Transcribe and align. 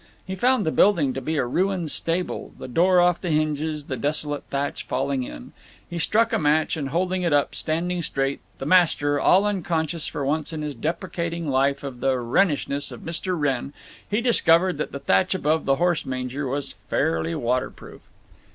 He 0.25 0.33
found 0.35 0.65
the 0.65 0.71
building 0.71 1.13
to 1.13 1.21
be 1.21 1.37
a 1.37 1.45
ruined 1.45 1.91
stable—the 1.91 2.69
door 2.69 2.99
off 2.99 3.21
the 3.21 3.29
hinges, 3.29 3.83
the 3.83 3.95
desolate 3.97 4.43
thatch 4.45 4.87
falling 4.87 5.21
in. 5.21 5.53
He 5.87 5.99
struck 5.99 6.33
a 6.33 6.39
match 6.39 6.75
and, 6.75 6.89
holding 6.89 7.21
it 7.21 7.31
up, 7.31 7.53
standing 7.53 8.01
straight, 8.01 8.39
the 8.57 8.65
master, 8.65 9.19
all 9.19 9.45
unconscious 9.45 10.07
for 10.07 10.25
once 10.25 10.53
in 10.53 10.63
his 10.63 10.73
deprecating 10.73 11.47
life 11.49 11.83
of 11.83 11.99
the 11.99 12.17
Wrennishness 12.17 12.91
of 12.91 13.01
Mr. 13.01 13.39
Wrenn, 13.39 13.73
he 14.09 14.21
discovered 14.21 14.79
that 14.79 14.91
the 14.91 14.97
thatch 14.97 15.35
above 15.35 15.65
the 15.65 15.75
horse 15.75 16.03
manger 16.03 16.47
was 16.47 16.73
fairly 16.87 17.35
waterproof. 17.35 18.01